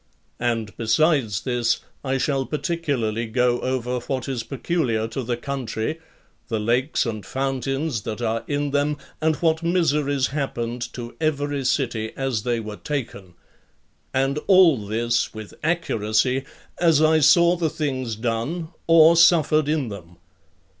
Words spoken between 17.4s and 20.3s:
the things done, or suffered in them.